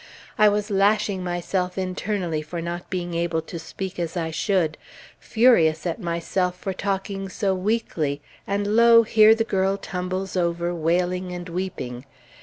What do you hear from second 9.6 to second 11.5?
tumbles over wailing and